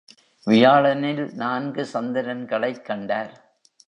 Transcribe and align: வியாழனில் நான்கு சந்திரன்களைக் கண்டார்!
வியாழனில் 0.47 1.33
நான்கு 1.33 1.87
சந்திரன்களைக் 1.93 2.81
கண்டார்! 2.81 3.31